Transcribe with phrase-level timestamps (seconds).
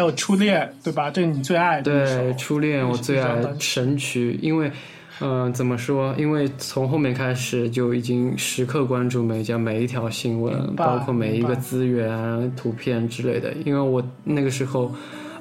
[0.00, 1.10] 还有初恋，对吧？
[1.10, 2.06] 这是你最爱的。
[2.06, 4.72] 对，初恋我最爱神曲，因为，
[5.20, 6.14] 嗯，怎么说？
[6.16, 13.52] 因为从后面开始就已经时刻关注每家每一条新闻，包括每一个资源、图片之类的。
[13.66, 14.90] 因为我那个时候，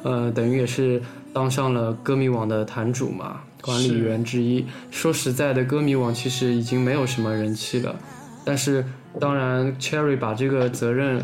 [0.04, 1.02] 呃，等于也是
[1.32, 4.66] 当上了歌迷网的坛主嘛，管理员之一。
[4.92, 7.96] 说实在的，歌迷网其实已经没有什么人气了，
[8.44, 8.84] 但是
[9.22, 11.24] 当然，Cherry 把这个责任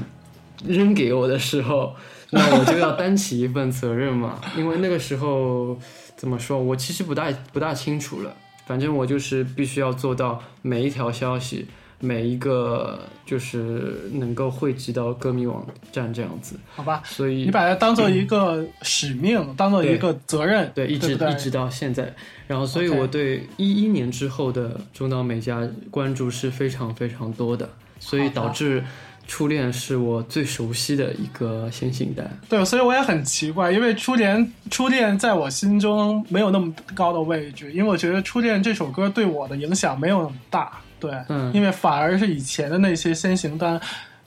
[0.65, 1.93] 扔给我的时候。
[2.35, 5.79] 那我就要担起一份责任嘛，因为那个时候
[6.17, 8.35] 怎么说，我其实不大不大清楚了。
[8.65, 11.67] 反正我就是必须要做到每一条消息，
[11.99, 16.59] 每一个就是能够汇集到歌迷网站这样子。
[16.75, 22.13] 好吧，所以你把它当做一个使命，当做一个责任，对，一直一直到现在。
[22.47, 27.69] 然后，所以我对一一年之后的中岛美嘉关注是非常非常多的，
[27.99, 28.83] 所以导致。
[29.27, 43.81] 初恋是我最熟悉的一个先行单，对，所以我也很奇怪，因为初恋初恋在我心中没有那么高的位置，因为我觉得初恋这首歌对我的影响没有那么大，对，嗯，因为反而是以前的那些先行单，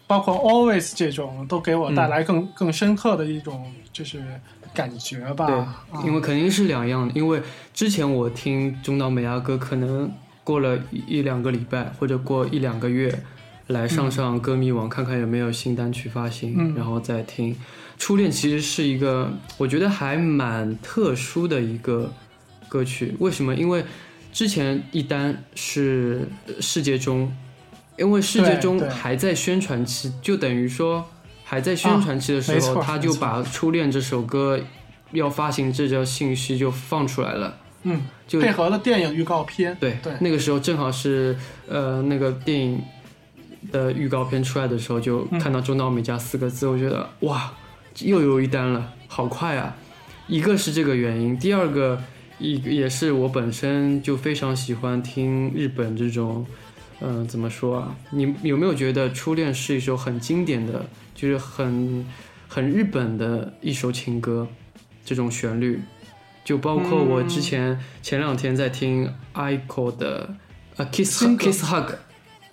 [0.07, 4.21] 包括 Always 这种，都给我带来更更深刻的一种就是
[4.75, 5.47] 感觉吧，
[5.93, 7.41] 对，因为肯定是两样的，因为
[7.73, 10.11] 之前我听中岛美嘉歌，可能
[10.43, 13.17] 过了一两个礼拜或者过一两个月。
[13.69, 17.55] 来上上歌迷网看看有没有新单曲发行，然后再听。
[17.99, 22.13] 初恋其实是一个我觉得还蛮特殊的一个
[22.69, 23.55] 歌曲，为什么？
[23.55, 23.85] 因为
[24.33, 26.29] 之前一单是
[26.61, 27.31] 世界中，
[27.99, 31.05] 因为世界中还在宣传期，就等于说
[31.45, 34.59] 还在宣传期的时候，他就把初恋这首歌
[35.13, 37.57] 要发行这条信息就放出来了。
[37.83, 39.77] 嗯，就配合了电影预告片。
[39.79, 41.37] 对对，那个时候正好是
[41.69, 42.81] 呃那个电影。
[43.71, 47.53] 的预告片出来的时候，就看到“中岛美嘉”四个字，我觉得哇，
[48.01, 49.77] 又有一单了，好快啊！
[50.27, 52.03] 一个是这个原因，第二个
[52.39, 56.47] 一也是我本身就非常喜欢听日本这种，
[57.01, 57.97] 嗯，怎么说啊？
[58.11, 62.05] 你有没有觉得《初恋》是一首很经典的，就是很
[62.47, 64.47] 很日本的一首情歌？
[65.05, 65.81] 这种旋律，
[66.45, 70.35] 就包括我之前前两天在听 Aiko 的
[70.83, 71.87] 《A Kiss Kiss Hug》。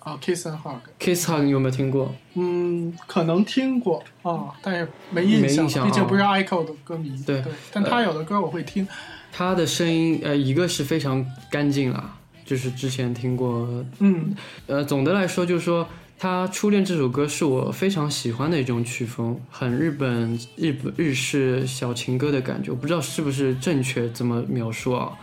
[0.06, 2.14] 啊，Kiss and Hug，Kiss Hug 你有没有听过？
[2.34, 7.20] 嗯，可能听过啊，但是没印象，毕竟不是 Ico 的歌迷。
[7.26, 8.86] 对对，但他有的歌我会听。
[9.32, 13.68] 他的声音，呃，一个是非常干净啦，就是之前听过。
[13.98, 14.32] 嗯，
[14.68, 25.18] 呃，总的来说就是说，他初恋这首歌是我非常喜欢的一种曲风，很日本、日本日式小情歌的感觉，我不知道是不是正确怎么描述啊。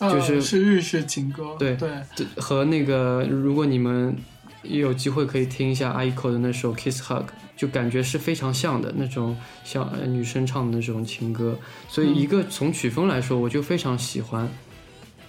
[0.00, 4.14] 就是是日式情歌，对对，和那个如果你们
[4.62, 7.24] 有机会可以听一下阿 Iko 的那首 Kiss Hug，
[7.56, 11.56] 就感觉是非常像的那种像女生唱的那种情歌，
[11.88, 14.48] 所以一个从曲风来说，我就非常喜欢。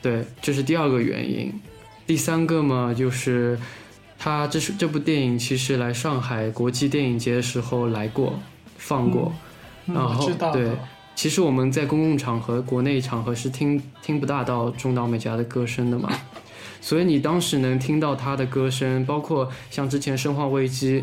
[0.01, 1.53] 对，这是第二个原因。
[2.07, 3.57] 第三个嘛，就是
[4.17, 8.39] 他这是这部电影其实来上海国际电影节的时候来过
[8.77, 9.33] 放过，
[9.85, 10.71] 然后对。
[11.15, 16.11] 其实我们在公共场合、国内场合是听听不大到中岛美嘉的歌声的嘛，
[16.81, 21.01] 所以你当时能听到她的歌声，包括像之前《生化危机》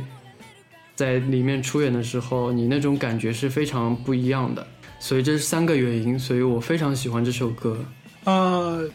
[0.94, 4.64] 在里面出演的时候，你那种感觉是非常不一样的。
[5.00, 7.76] 所以这是三个原因，所以我非常喜欢这首歌。
[8.22, 8.88] 呃，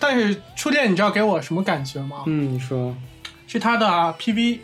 [0.00, 2.22] 但是初恋你知道给我什么感觉吗？
[2.26, 2.96] 嗯，你说，
[3.46, 3.86] 是他的
[4.18, 4.60] PV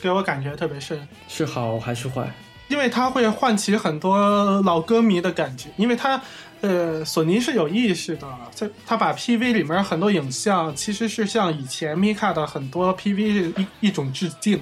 [0.00, 2.28] 给我感觉特别深，是好还是坏？
[2.72, 6.18] 因为它会唤起很多老歌迷的感觉，因为它，
[6.62, 14.58] 呃，索尼是有意识的，在他把 PV 里面很多影像其实是向以前 Mika 的很多 PV 一一种致敬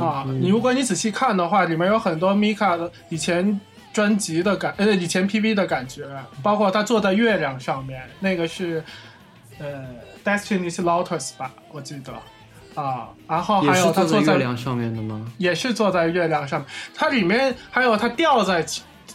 [0.00, 0.24] 啊。
[0.40, 3.60] 你如果你仔细看的话，里面有很多 Mika 的以前
[3.92, 6.06] 专辑的感，呃，以前 PV 的感觉，
[6.44, 8.84] 包括他坐在月亮上面，那个是
[9.58, 9.88] 呃
[10.24, 12.12] Destiny's Lotus 吧，我记得。
[12.80, 15.30] 啊，然后还有他坐在月亮上面的吗？
[15.38, 16.68] 也是坐在月亮上面。
[16.94, 18.64] 它里面还有它吊在，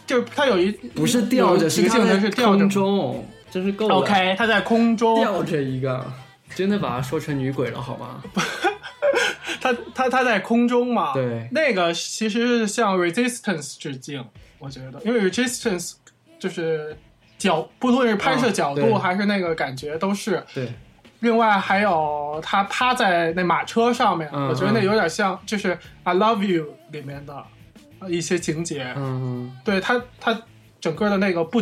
[0.06, 3.96] 就是他有一不是吊着，是镜头是吊着中，真是够了。
[3.96, 6.06] OK，它在空中吊着一个，
[6.54, 8.22] 真的把它说成女鬼了好吗？
[9.62, 11.14] 他他他在空中嘛？
[11.14, 14.24] 对，那个其实是向 Resistance 致敬，
[14.60, 15.94] 我觉得，因为 Resistance
[16.38, 16.96] 就是
[17.38, 20.72] 角，不论是拍摄角度还是那个感觉都是对。
[21.20, 27.44] 另外还有他趴在那马车上面，我觉得那有点像，就是《I Love You》里面的
[28.08, 28.94] 一些情节。
[28.96, 30.40] 嗯，对他，他
[30.80, 31.62] 整个的那个布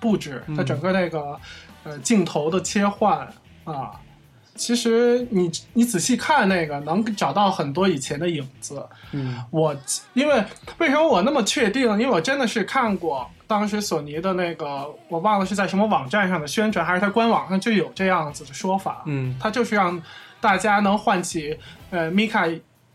[0.00, 1.38] 布置，他整个那个
[1.84, 3.28] 呃镜头的切换
[3.64, 3.92] 啊，
[4.54, 8.84] 其实你你仔细看那个，能找到很多以前的影子。
[9.12, 9.76] 嗯我
[10.14, 10.44] 因为
[10.78, 11.82] 为什么我那么确定？
[11.92, 19.02] 因为我真的是看过当时索尼的那个，我忘了是在什么网站上的宣传，还是它官网上就有这样子的说法。
[19.06, 20.00] 嗯它就是让
[20.40, 21.56] 大家能唤起
[21.90, 22.46] 呃米卡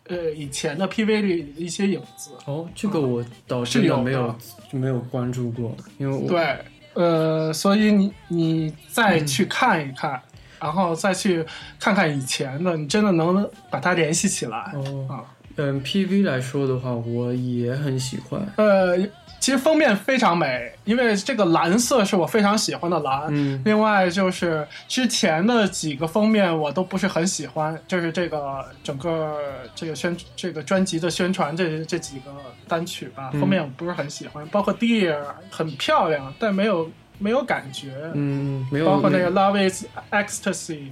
[0.08, 2.32] 呃以前的 PV 里的一些影子。
[2.46, 4.36] 哦，这个我倒是有没有
[4.72, 6.58] 没有关注过，因为我对，
[6.94, 10.22] 呃，所以你你再去看一看，
[10.60, 11.46] 然后再去
[11.80, 14.72] 看看以前的，你真的能把它联系起来。
[14.76, 15.24] 哦啊
[15.60, 18.40] 嗯 PV 来说的话，我也很喜欢。
[18.58, 18.96] 呃，
[19.40, 23.24] 其实封面非常美，因为这个蓝色是我非常喜欢的蓝。
[23.30, 29.36] 嗯另外就是之前的几个封面我都不是很喜欢，就是这个整个
[29.74, 32.32] 这个宣这个专辑的宣传这这几个
[32.68, 35.18] 单曲吧，嗯封面我不是很喜欢，包括 Dear
[35.50, 36.88] 很漂亮，但没有
[37.20, 37.92] 没有感觉。
[38.14, 40.88] 嗯，没有包括那个 Love is Ecstasy，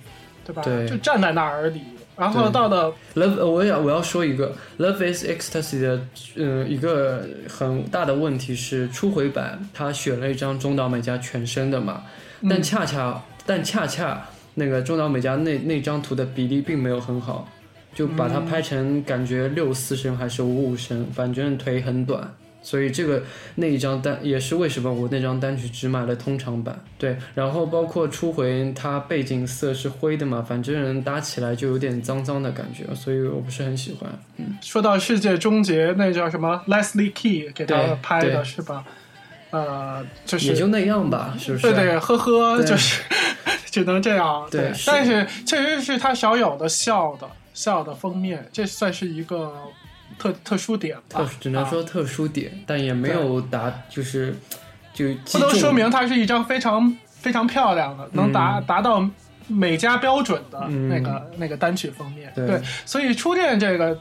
[0.46, 0.62] 对吧？
[0.62, 1.82] 对就站在那儿而已。
[2.18, 6.02] 然后到了 Love，呃我要我要说一个 Love is Ecstasy 的，
[6.38, 12.04] 呃，一个很大的问题是初回版他选了一张中岛美嘉全身的嘛，
[12.40, 17.50] 嗯但恰恰但恰恰那个中岛美嘉那那张图的比例并没有很好，
[17.94, 22.34] 就把它拍成感觉六四身还是五五身，反正腿很短。
[22.66, 23.22] 所以这个
[23.56, 34.10] 那一张单也是为什么我那张单曲只买了通常版，对，然后包括初回它背景色是灰的嘛，反正搭起来就有点脏脏的感觉，所以我不是很喜欢。
[34.38, 38.84] 嗯说到世界终结，那叫什么 Leslie Key 给他拍的是吧？
[39.52, 41.72] 呃，就是也就那样吧，是不是？
[41.72, 43.04] 对对，呵呵，就是
[43.72, 44.48] 只能这样。
[44.50, 49.54] 对是但是确实是他少有的笑的笑的封面，这算是一个
[50.18, 51.30] 特特殊点吧特。
[51.40, 54.36] 只能啊说特殊点，但也没有达，就是
[54.94, 59.08] 就不能说明它是一张非常非常漂亮的，能达、嗯达到
[59.48, 62.32] 美加标准的嗯那个、那个单曲封面。
[62.36, 63.98] 对所以初恋这个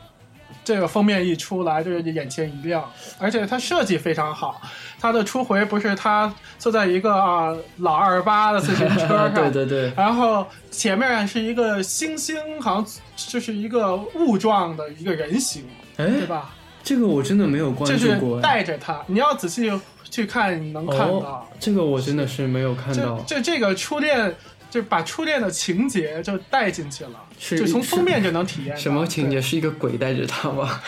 [0.65, 2.83] 这个封面一出来，就是眼前一亮，
[3.19, 4.63] 而且它设计非常好。
[4.99, 16.55] 它的初回不是他坐在一个啊老二八的自行车 上，对对对，然后前面是一个星星，好像就是一个雾状的一个人形，哎，对吧？
[16.83, 19.71] 这个我真的没有关就是注过，哎带着他，你要仔细
[20.11, 21.07] 去看，你能看到。
[21.07, 24.35] 哦，这个我真的是没有看这到，这这个初恋，
[24.71, 29.41] 就把初恋的情节就带进去了，是就从封面就能体验什么情节？
[29.41, 30.81] 是一个鬼带着他吗？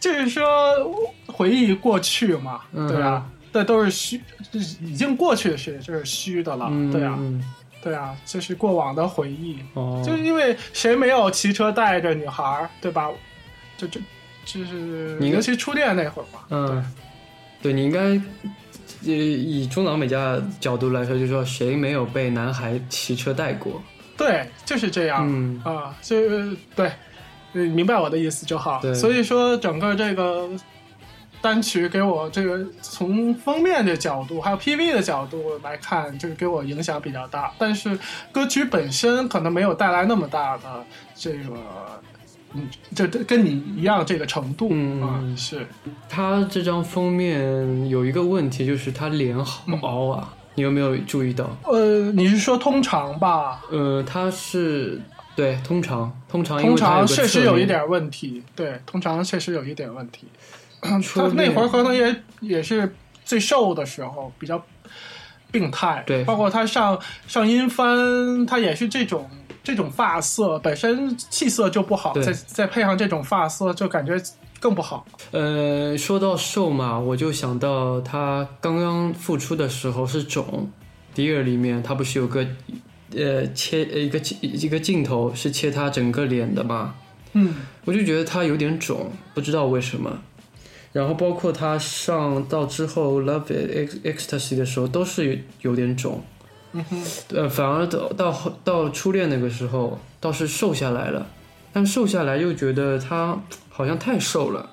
[0.00, 0.44] 对 就是说
[1.26, 4.20] 回忆过去嘛，嗯对啊，这都是虚，
[4.50, 7.42] 就是已经过去的事，这是虚的了，嗯，对啊，嗯
[7.86, 9.60] 对啊，这是过往的回忆。
[9.74, 13.08] 哦，就是因为谁没有骑车带着女孩儿，对吧？
[13.78, 14.00] 就就
[14.44, 16.92] 就是，你尤其初恋那会儿嘛，嗯，
[17.62, 18.20] 对你应该。
[19.04, 23.80] 呃，以中岛美嘉的角度来说，就是说谁没有被男孩骑车带过？
[24.16, 25.24] 对，就是这样。
[25.28, 26.90] 嗯啊，就是对，
[27.52, 28.80] 你明白我的意思就好。
[28.82, 30.48] 对所以说整个这个
[31.42, 37.52] 单曲给我这个从封面的角度，还有 PV 的角度来看，就是给我影响比较大。
[37.58, 37.98] 但是
[38.32, 41.54] 歌曲本身可能没有带来那么大的这个，
[42.54, 45.66] 嗯，就跟你一样这个程度嗯是
[46.08, 51.56] 他这张封面有一个问题，就是他脸好凹啊，你有没有注意到？
[51.64, 53.62] 呃，你是说通常吧？
[53.70, 55.00] 呃，他是
[55.36, 60.26] 对通常通常通常确实有一点问题，对，通常确实有一点问题。
[60.86, 64.64] 他那会儿可能也也是最瘦的时候，比较
[65.50, 66.02] 病态。
[66.06, 69.28] 对包括他上上音翻，他也是这种
[69.62, 74.14] 这种发色，本身气色就不好，再再配上这种发色，就感觉
[74.60, 75.06] 更不好。
[75.32, 80.70] 呃，说到瘦嘛，我就想到他刚刚复出的时候是肿，
[81.14, 82.46] 迪尔里面他不是有个
[83.14, 86.94] 呃切呃一个一个镜头是切他整个脸的嘛，
[87.32, 90.18] 嗯，我就觉得他有点肿，不知道为什么。
[90.96, 96.22] 然后包括他上到之后《Love Ex- Ecstasy》的时候，都是有有点肿。
[96.72, 101.26] 嗯哼，呃，反而到到后到初恋那个时候，倒是瘦下来了，
[101.70, 103.38] 但瘦下来又觉得他
[103.68, 104.70] 好像太瘦了，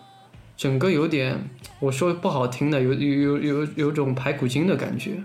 [0.55, 1.37] 整个有点，
[1.81, 5.21] 我说不好听的，有有有有有种排骨精的感觉。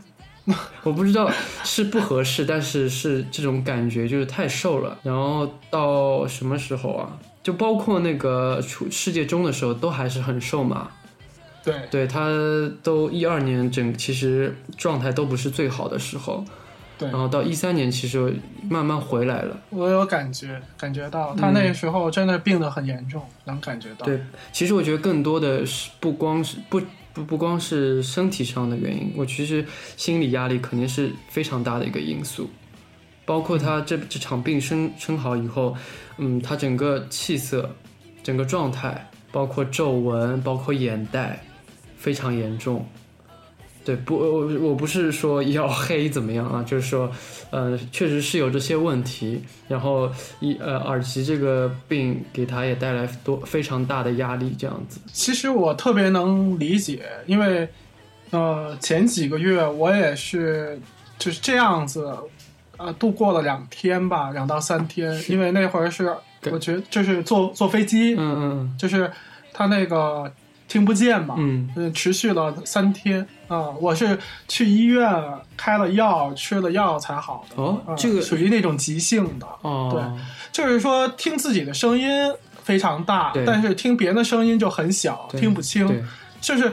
[0.82, 1.30] 我不知道
[1.62, 4.98] 是不合适，但是是这种感觉，就是太瘦了。
[5.04, 7.16] 然后到什么时候啊？
[7.48, 10.90] 就包括那个出世界中的时候，都还是很瘦嘛。
[11.64, 12.28] 对，对他
[12.82, 16.44] 都一二年整其实状态都不是最好的时候，
[16.98, 18.36] 对然后到一三年其实
[18.68, 19.58] 慢慢回来了。
[19.70, 24.04] 我有感觉，感觉到他那个时候真的病得很严重，能感觉到。
[24.04, 24.20] 对，
[24.52, 26.82] 其实我觉得更多的是不光是不
[27.14, 29.64] 不不光是身体上的原因，我其实
[29.96, 32.50] 心理压力肯定是非常大的一个因素。
[33.28, 35.76] 包括他这这场病生生好以后，
[36.16, 37.68] 嗯，他整个气色、
[38.22, 41.44] 整个状态，包括皱纹，包括眼袋，
[41.98, 42.86] 非常严重。
[43.84, 47.10] 对，不，我我不是说要黑怎么样啊， 就是说，
[47.50, 49.42] 呃，确实是有这些问题。
[49.68, 54.98] 然后一呃，耳疾这个病给他也带来多非常大的压力，这样子。
[55.12, 57.68] 其实我特别能理解，因为
[58.30, 60.80] 呃，前几个月我也是
[61.18, 62.14] 就是这样子，
[62.78, 65.22] 呃，度过了两天吧，两到三天。
[65.28, 66.16] 因为那会儿是
[66.50, 69.10] 我觉得就是坐坐飞机，嗯嗯就是
[69.52, 70.32] 他那个
[70.68, 75.10] 听不见嘛，嗯嗯，持续了三天啊、我是去医院
[75.56, 77.62] 开了药，吃了药才好的。
[77.62, 80.02] 哦啊这个属于那种急性的，哦，对
[80.52, 82.08] 就是说听自己的声音
[82.62, 86.04] 非常大，但是听别人的声音就很小，听不清。
[86.40, 86.70] 就是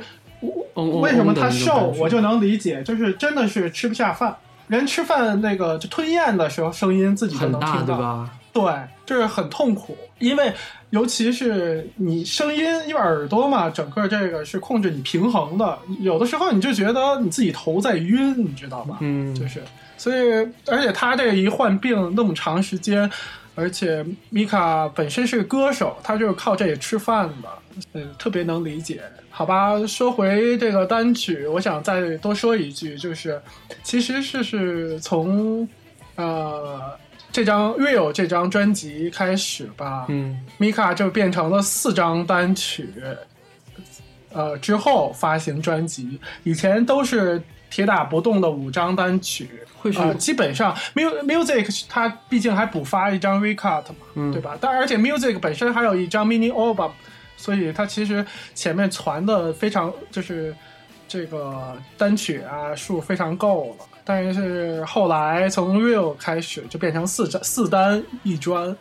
[1.01, 4.35] 为什么他瘦，我就能理解，就是真的是吃不下饭。
[4.67, 8.29] 人吃饭那个就吞咽的时候，声音自己都，能听到，对吧？
[8.53, 8.63] 对，
[9.05, 10.53] 就是很痛苦，因为
[10.91, 18.98] 尤其是你声音，因为耳朵嘛，整个这个是控制你平衡的，有的时候你就觉得你自己头在晕，你知道吧？
[19.01, 19.62] 嗯，就是，
[19.98, 20.31] 所以
[20.67, 23.10] 而且他这一患病那么长时间，
[23.55, 27.50] 而且米卡本身是歌手，他就是靠这个吃饭的，
[27.93, 29.01] 嗯，特别能理解。
[29.29, 33.41] 好吧，说回这个单曲，我想再多说一句，就是
[33.83, 35.67] 其实是是从
[36.15, 36.97] 呃
[37.33, 42.89] 这张《Real》这张专辑开始吧，嗯米卡就变成了四张单曲，
[44.31, 54.57] 呃，之后发行专辑，以前都是铁打不动的五张单曲，会是呃，基本上 mu music 它毕竟还补发一张 recut 嘛，嗯对吧？
[54.62, 56.91] 但而且 music 本身还有一张 mini album，
[57.36, 60.55] 所以它其实前面传的非常就是
[61.07, 63.86] 这个单曲啊数非常够了。
[64.03, 68.75] 但是后来从 real 开始就变成四张四单一专，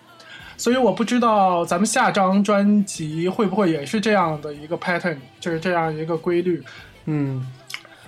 [0.57, 6.63] 所以我不知道咱们下张专辑会不会也是这样的一个 pattern，就是这样一个规律。
[7.07, 7.47] 嗯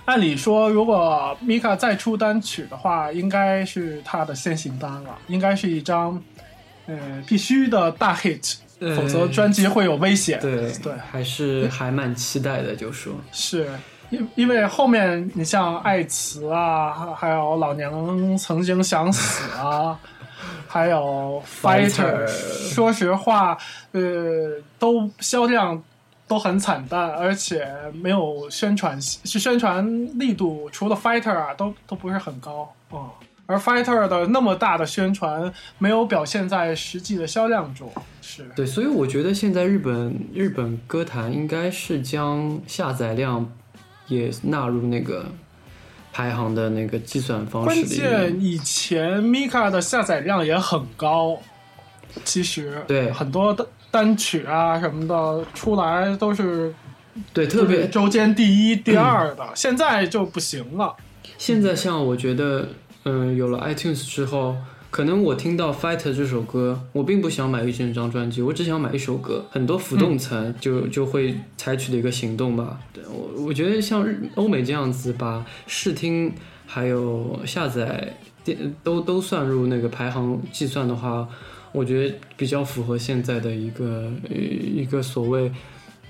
[0.07, 6.23] 按理说，如果 Mika 再出单曲的话，应该是他的先行单了，应该是一张
[6.85, 10.39] 呃必须的大 hit，呃否则专辑会有危险。
[10.39, 13.67] 对对，还是还蛮期待的，就说是
[14.09, 19.99] 因因为后面你像爱词啊，还还有老娘曾经想死啊，
[20.69, 22.25] 还有 Fighter，
[22.73, 23.57] 说实话，
[23.91, 24.01] 呃，
[24.79, 25.83] 都销量
[26.27, 33.11] 都很惨淡，而且没有宣传，是宣传力度除了 Fighter 啊，都都不是很高哦。
[33.45, 37.89] 而 Fighter 的那么大的宣传没有表现在实际的销量中，
[38.21, 43.49] 是对，所以我觉得现在日本日本歌坛应该是将下载量
[44.07, 45.27] 也纳入那个
[46.11, 47.89] 排行的那个计算方式里面。
[47.89, 51.39] 键以前 Mika 的下载量也很高，
[52.25, 56.73] 其实对很多单单曲啊什么的出来都是
[57.33, 60.95] 对，特别周间第一、第二的，现在就不行了。
[61.37, 62.69] 现在像我觉得，
[63.05, 64.55] 嗯，有了 iTunes 之后，
[64.91, 69.45] 可能我听到《Fighter》这首歌，我并不想买一整张专辑，我只想买一首歌。
[69.49, 72.79] 很多浮动层就、就会采取的一个行动吧。
[72.93, 76.31] 对我，我觉得像日欧美这样子，把试听
[76.65, 81.27] 还有下载电都都算入那个排行计算的话，
[81.77, 85.51] 我觉得比较符合现在的一个呃一个所谓。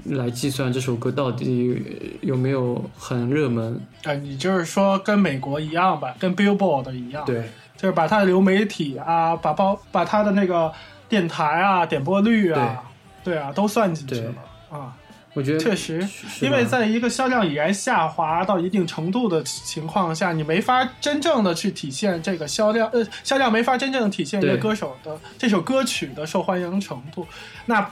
[0.05, 1.75] 来计算这首歌到底
[2.21, 3.81] 有没有很热门？
[4.03, 10.71] 啊，你就是说跟美国一样吧，跟 Billboard 一样，，对，就是把它的流媒体啊，把包把它的那个
[11.09, 12.83] 电台啊、点播率啊，
[13.23, 14.35] 对啊，都算进去了
[14.69, 14.95] 啊。
[15.37, 16.03] 我觉得确实，
[16.41, 27.27] 因为在一个销量已然下滑到一定程度的情况下，你没法真正的去体现这个销量，呃，销量没法真正地体现一个歌手的这首歌曲的受欢迎程度。
[27.67, 27.87] 那，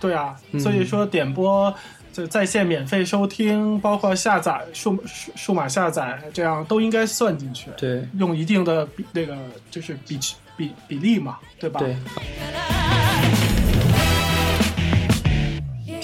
[0.00, 1.74] 对啊，嗯所以说点播。
[2.12, 9.36] 就在线免费收听，包括下载数数数码下载，这样都应该算进去，对用一定的比那个
[9.70, 10.18] 就是比
[10.56, 11.78] 比比例嘛，对吧？
[11.78, 11.94] 对。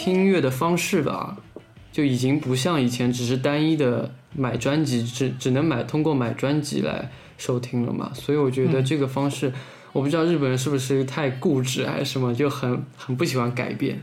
[0.06, 1.36] 听音乐的方式吧，
[1.90, 8.12] 就已经不像以前只是单一的买专辑，只只能买通过买专辑来收听了嘛。
[8.14, 9.52] 所以我觉得嗯这个方式，
[9.92, 14.00] 我不知道日本人是不是太固执还是什么，就很很不喜欢改变。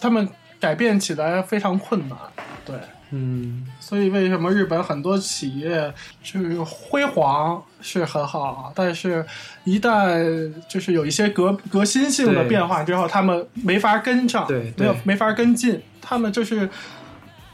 [0.00, 0.26] 他们
[0.58, 2.16] 改变起来非常困难，
[2.64, 2.74] 对。
[3.16, 9.24] 嗯，所以为什么日本很多企业就是辉煌是很好，但是
[9.62, 16.68] 一旦就是有一些革革新性的变化之后，他们没法跟上，对没有没法跟进，他们就是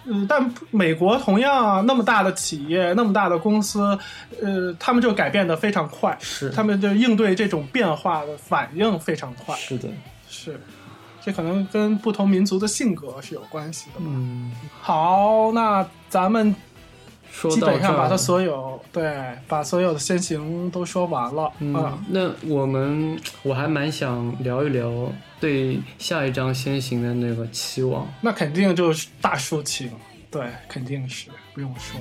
[0.07, 3.99] 呃，但美国同样啊那么大的企业，那么大的公司，
[4.40, 6.49] 呃，他们就改变的非常快，是。
[6.49, 9.88] 他们就应对这种变化的反应非常快，是的，
[10.26, 10.59] 是，
[11.23, 14.07] 这可能跟不同民族的性格是有关系的吧。
[14.09, 16.55] 嗯，好，那咱们
[17.49, 24.91] 基本上把它所有对，把所有的先行都说完了嗯啊。，那我们我还蛮想聊一聊
[25.39, 28.07] 对下一张先行的那个期望。
[28.21, 29.91] 那肯定就是大抒情，
[30.31, 32.00] 对，肯定是不用说。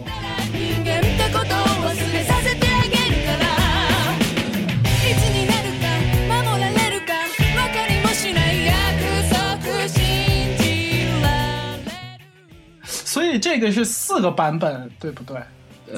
[13.29, 15.41] 以这个是四个版本，对不对？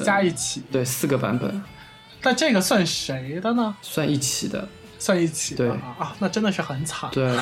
[0.04, 1.62] 加一起，对，四个版本
[2.22, 3.76] 但这个算谁的呢？
[3.82, 4.68] 算一起的。
[4.98, 7.10] 算一起的对啊啊，那真的是很惨。
[7.10, 7.36] 对，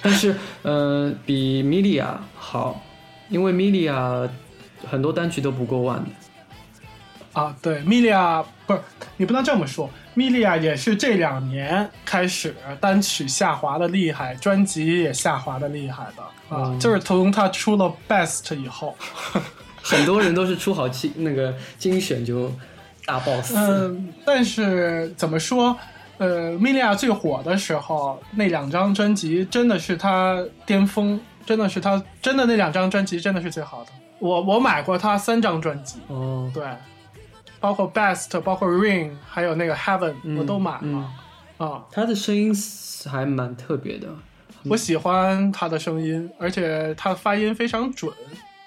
[0.00, 2.82] 但是呃，比米利亚好，
[3.28, 4.26] 因为米利亚
[4.90, 6.10] 很多单曲都不过万的。
[7.34, 8.80] 啊，对，米利亚不是
[9.16, 16.22] 你不能这么说，米莉亚也是这两年开始单曲下滑的厉害，专辑也下滑的厉害的
[16.56, 18.96] 啊，嗯就是从他出了 Best 以后，
[19.82, 22.52] 很多人都是出好精那个精选就
[23.04, 23.54] 大 boss。
[23.56, 25.76] 嗯，但是怎么说？
[26.18, 33.90] 呃，米莉亚最火的时候，那两张专辑真的是她巅峰，真的是她真的那两张专辑真的是最好的。
[34.20, 36.64] 我我买过她三张专辑，哦，对，
[37.62, 40.80] 包括 Best，包括 Rain，还有那个 Heaven，、嗯我都买了。
[40.82, 41.10] 嗯
[41.58, 42.52] 啊，他的声音
[43.08, 44.08] 还蛮特别的。
[44.64, 48.12] 我喜欢他的声音，而且他发音非常准，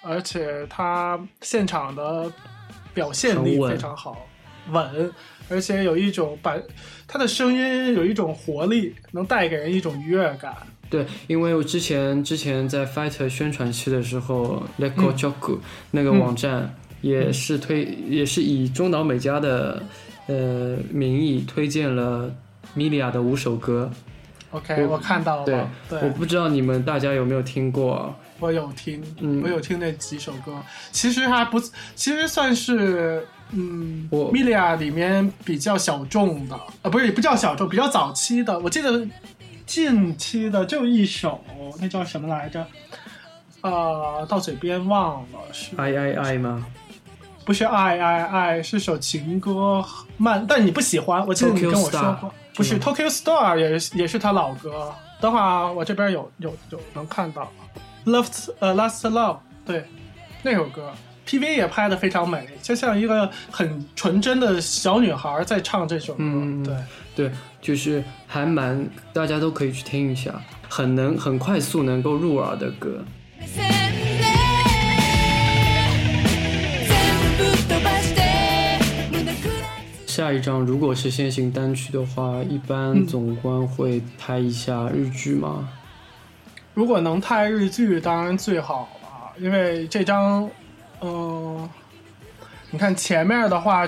[0.02, 2.32] 而且他现场的
[2.94, 4.26] 表现力非常好，
[4.72, 5.12] 稳，
[5.50, 6.56] 而且有一种把
[7.06, 10.56] 他的声音有一种活力，能带给人一种愉悦感。
[10.90, 15.60] 对，因为我之前之前在 Fighter 宣传期的时候，Let Go j o k u
[15.92, 16.74] 那个网站
[17.06, 19.84] 也是推，也是以中岛美嘉的
[20.26, 22.34] 呃名义推荐了
[22.74, 23.92] 米莉亚的五首歌。
[24.50, 28.16] OK，我我看到了，对对，我不知道你们大家有没有听过？
[28.40, 30.58] 我有听，嗯我有听那几首歌，
[30.92, 31.60] 其实还不，
[31.94, 38.58] 其实算是，嗯我米莉亚里面比较小众的，啊，不是，也不叫小众，比较早期的。
[38.60, 39.08] 我记得
[39.68, 41.40] 近期的就一首，
[41.80, 42.66] 那叫什么来着？
[43.62, 46.66] 呃，到嘴边忘了，是爱爱爱吗？
[47.46, 48.64] 不是爱爱爱？
[48.64, 49.86] 是首情歌，
[50.18, 54.92] 慢，但你不喜欢，我记得你跟我说 Star 过，不是 Tokyo Star 也是也是他老歌。
[55.22, 57.52] 等会儿啊我这边有有有能看到
[58.06, 59.86] ，Love 呃 Last Love 对
[60.42, 60.92] 那首歌
[61.28, 66.20] ，PV 也拍的非常美，就像一个很纯真的小女孩在唱这首歌。
[66.24, 66.76] 嗯对，
[67.16, 67.32] 对，
[67.62, 70.34] 就是还蛮大家都可以去听一下，
[70.68, 73.04] 很能很快速能够入耳的歌。
[80.16, 85.68] 下一张如果是先行单曲的话，一般嗯总观会拍一下日剧吗？
[86.74, 90.50] 如果能拍日剧，当然最好了，因为这张，
[91.02, 91.70] 嗯、
[92.72, 93.86] 你看前面的话，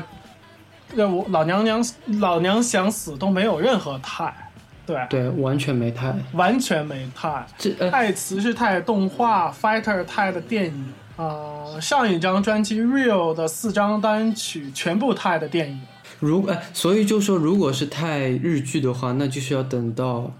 [0.97, 1.81] 呃，我老娘娘
[2.19, 4.51] 老娘想死都没有任何泰，
[4.85, 6.13] 对，对，完全没太。
[6.33, 7.47] 完全没泰。
[7.57, 15.79] 这呃，泰词是泰动画，Fighter 泰的电影，呃，上一张专辑 Real 的四张单曲全部泰的电影。
[16.19, 20.31] 如哎，所以就说，如果是太日剧的话，那就是要等到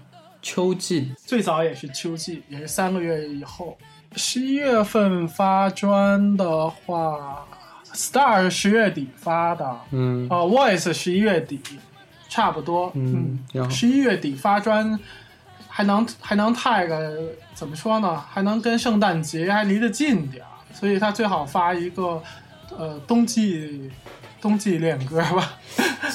[0.42, 1.12] 秋季。
[1.16, 3.78] 最早也是秋季，也是三个月以后。
[4.16, 7.46] 十一月份发专的话
[7.92, 11.60] ，Star 是十月底发的，嗯呃，Voice 十一月底，
[12.28, 12.90] 差不多。
[12.94, 13.38] 嗯
[13.70, 14.98] 十一月底发专，
[15.68, 16.88] 还能还能 tag
[17.54, 18.18] 怎么说呢？
[18.30, 22.22] 还能跟圣诞节还离得近点儿，所以他最好发一个
[22.76, 23.90] 呃冬季
[24.40, 25.58] 冬季恋歌吧。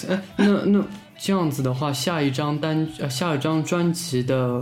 [0.09, 0.83] 哎，那那
[1.17, 4.61] 这样子的话，下一张单呃下一张专辑的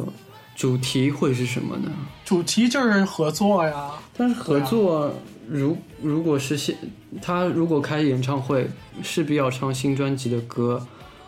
[0.56, 1.92] 主题会是什么呢？
[2.26, 5.14] 主题就是合作呀，但是合作，
[5.48, 6.76] 如如果是现
[7.22, 8.70] 他如果开演唱会，
[9.04, 10.86] 势必要唱新专辑的歌，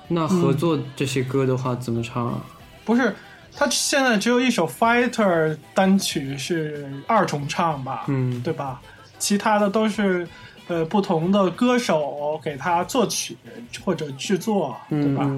[0.08, 2.42] 那合作这些歌的话怎么唱啊？
[2.86, 3.14] 不是。
[3.56, 8.82] 他现在只有一首 Fighter 单曲是二重唱吧，嗯，对吧？
[9.20, 10.28] 其他的都是
[10.68, 13.38] 呃不同的歌手给他作曲
[13.84, 15.30] 或者制作，对吧？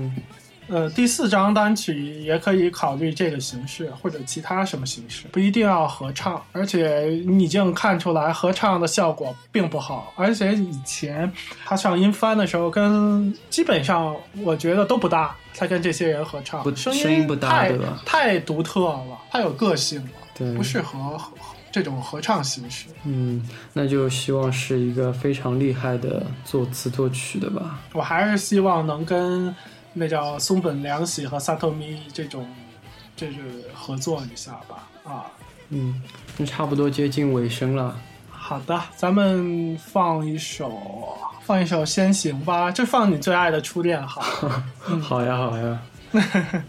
[0.68, 6.44] 呃，第四张单曲也可以考虑这个形式，或者其他什么形式，不一定要合唱。
[6.54, 11.32] 而且你已经看出来合唱的效果并不好，而且以前
[11.64, 15.36] 他上音翻的时候，跟基本上我觉得都不搭。
[15.56, 17.68] 他跟这些人合唱，不声声音不搭
[18.04, 21.32] 太独特了，太有个性了，对不适合合
[21.76, 22.86] 这种合唱形式。
[23.04, 27.82] 嗯，那就希望是一个非常厉害的作词作曲的吧。
[27.92, 29.54] 我还是希望能跟
[29.92, 32.48] 那叫松本凉喜和萨托米这种，
[33.14, 34.88] 这是合作一下吧。
[35.04, 35.26] 啊，
[35.68, 36.02] 嗯，
[36.38, 37.94] 那差不多接近尾声了。
[38.30, 42.72] 好的，咱们放一首，放一首《先行》吧。
[42.72, 44.22] 就放你最爱的《初恋》好。
[45.04, 45.82] 好呀，好呀。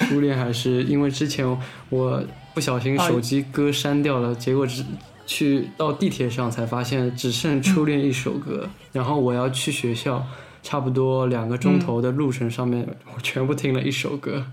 [0.00, 1.46] 初恋还是因为之前
[1.88, 2.22] 我
[2.54, 4.84] 不小心手机歌删掉了，结果只
[5.26, 10.24] 去到地铁上才发现只剩《初恋》一首歌，然后我要去学校，
[10.62, 14.44] 差不多两个钟头的路程上面，我全部听了一首歌，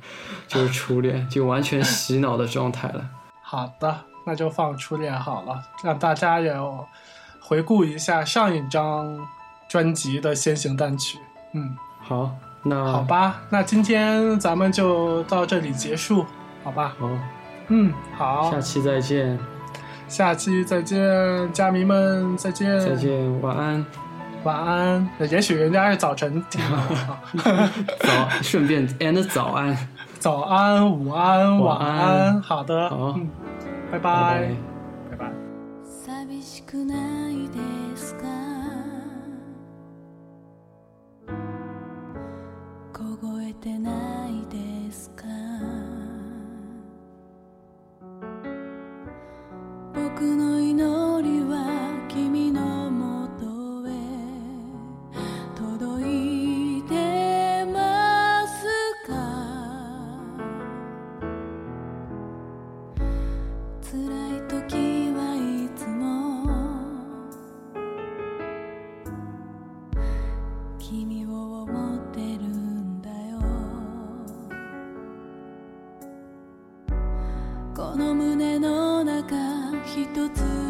[0.48, 3.08] 就是《初恋》，就完全洗脑的状态了。
[3.44, 6.56] 好的，那就放《初恋》好了，让大家也
[7.40, 9.20] 回顾一下上一张
[9.70, 11.20] 专辑的先行单曲。
[11.54, 12.32] 嗯，好，
[12.64, 16.26] 那好吧，那今天咱们就到这里结束，
[16.64, 16.96] 好吧？
[16.98, 17.10] 好，
[17.68, 19.38] 嗯，好，下期再见，
[20.08, 23.86] 下期再见，家迷们再见，再，见，晚安，
[24.44, 25.10] 晚安。
[25.30, 26.42] 也许人家是早晨
[28.00, 29.78] 早，顺便 and 早安，
[30.20, 32.42] 早安、午安、晚晚安。
[32.42, 33.14] 好的，好。
[33.18, 33.30] 嗯，
[33.92, 34.50] 拜拜。
[35.12, 35.28] 拜，拜
[79.96, 80.63] 一つ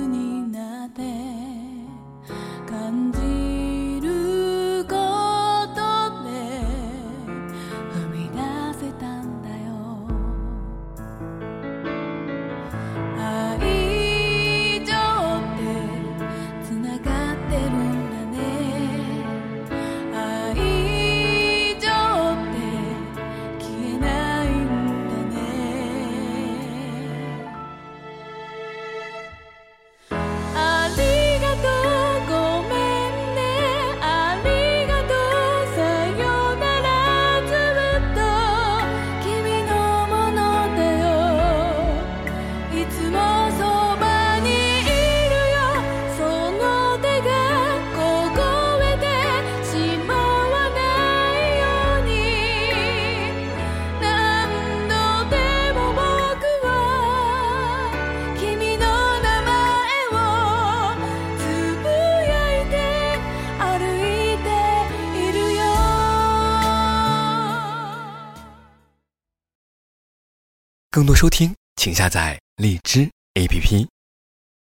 [71.03, 73.87] 更多收听，请下载荔枝 APP。